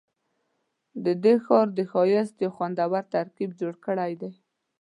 ددې 1.05 1.33
ښار 1.45 1.67
د 1.77 1.79
ښایست 1.91 2.35
یو 2.43 2.51
خوندور 2.55 3.03
ترکیب 3.15 3.49
جوړ 3.59 3.73
کړی 3.85 4.11
دی. 4.21 4.31